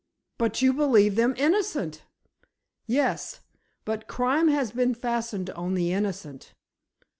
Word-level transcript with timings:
"But 0.39 0.63
you 0.63 0.73
believe 0.73 1.15
them 1.15 1.35
innocent!" 1.37 2.01
"Yes; 2.87 3.41
but 3.85 4.07
crime 4.07 4.47
has 4.47 4.71
been 4.71 4.95
fastened 4.95 5.51
on 5.51 5.75
the 5.75 5.93
innocent." 5.93 6.55